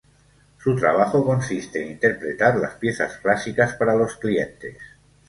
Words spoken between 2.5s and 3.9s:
las piezas clásicas